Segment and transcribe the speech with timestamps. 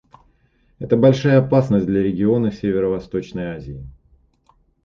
[0.79, 3.87] Это большая опасность для региона Северо-Восточной Азии.